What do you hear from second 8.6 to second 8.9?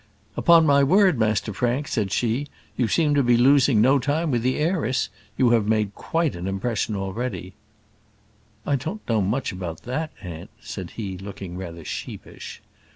"I